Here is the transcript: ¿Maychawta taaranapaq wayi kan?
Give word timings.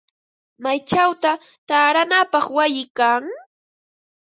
¿Maychawta 0.63 1.31
taaranapaq 1.67 2.45
wayi 2.55 2.83
kan? 2.97 3.23